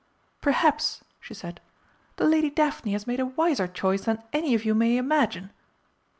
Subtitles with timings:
[0.41, 1.61] "Perhaps," she said,
[2.15, 5.51] "the Lady Daphne has made a wiser choice than any of you may imagine."